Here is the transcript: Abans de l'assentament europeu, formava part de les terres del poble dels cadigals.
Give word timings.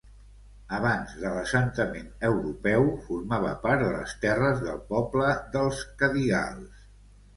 Abans 0.75 1.11
de 1.23 1.33
l'assentament 1.33 2.07
europeu, 2.31 2.89
formava 3.09 3.51
part 3.69 3.85
de 3.87 3.91
les 3.99 4.17
terres 4.27 4.65
del 4.65 4.83
poble 4.95 5.29
dels 5.57 5.85
cadigals. 6.01 6.85